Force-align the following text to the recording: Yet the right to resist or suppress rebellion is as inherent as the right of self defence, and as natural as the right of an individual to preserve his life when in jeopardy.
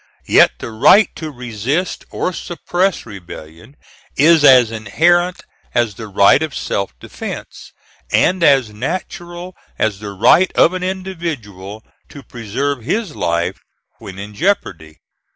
Yet 0.25 0.53
the 0.57 0.71
right 0.71 1.15
to 1.17 1.29
resist 1.29 2.05
or 2.09 2.33
suppress 2.33 3.05
rebellion 3.05 3.77
is 4.17 4.43
as 4.43 4.71
inherent 4.71 5.43
as 5.75 5.93
the 5.93 6.07
right 6.07 6.41
of 6.41 6.55
self 6.55 6.97
defence, 6.99 7.71
and 8.11 8.41
as 8.43 8.71
natural 8.73 9.55
as 9.77 9.99
the 9.99 10.09
right 10.09 10.51
of 10.53 10.73
an 10.73 10.81
individual 10.81 11.83
to 12.09 12.23
preserve 12.23 12.81
his 12.81 13.15
life 13.15 13.61
when 13.99 14.17
in 14.17 14.33
jeopardy. 14.33 14.97